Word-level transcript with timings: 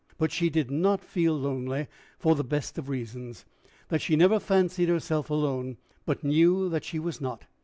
But 0.17 0.31
she 0.31 0.49
did 0.49 0.71
not 0.71 1.03
feel 1.05 1.37
lonely, 1.37 1.85
for 2.17 2.33
the 2.33 2.43
best 2.43 2.79
of 2.79 2.89
reasons 2.89 3.45
that 3.89 4.01
she 4.01 4.15
never 4.15 4.39
fancied 4.39 4.89
herself 4.89 5.29
alone, 5.29 5.77
but 6.07 6.23
knew 6.23 6.69
that 6.69 6.83
she 6.83 6.97
was 6.97 7.21
not. 7.21 7.45